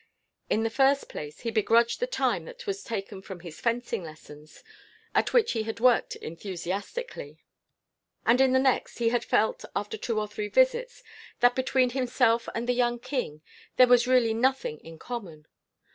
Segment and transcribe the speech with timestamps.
[0.49, 4.63] In the first place, he begrudged the time that was taken from his fencing lessons,
[5.13, 7.43] at which he had worked enthusiastically;
[8.25, 11.03] and in the next, he had felt, after two or three visits,
[11.41, 13.43] that between himself and the young king
[13.77, 15.45] there was really nothing in common.